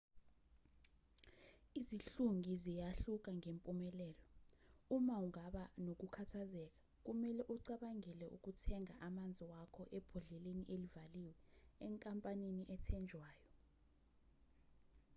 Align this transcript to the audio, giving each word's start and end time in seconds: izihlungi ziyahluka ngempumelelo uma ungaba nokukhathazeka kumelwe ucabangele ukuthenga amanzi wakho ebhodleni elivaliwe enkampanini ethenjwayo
izihlungi 1.79 2.51
ziyahluka 2.61 3.29
ngempumelelo 3.39 4.19
uma 4.95 5.15
ungaba 5.25 5.63
nokukhathazeka 5.85 6.77
kumelwe 7.05 7.43
ucabangele 7.55 8.25
ukuthenga 8.35 8.93
amanzi 9.07 9.43
wakho 9.51 9.83
ebhodleni 9.97 10.63
elivaliwe 10.73 11.33
enkampanini 11.87 12.63
ethenjwayo 12.75 13.47